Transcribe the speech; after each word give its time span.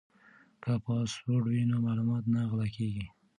که 0.63 0.71
پاسورډ 0.85 1.45
وي 1.51 1.61
نو 1.69 1.75
معلومات 1.85 2.23
نه 2.33 2.41
غلا 2.49 2.67
کیږي. 2.75 3.05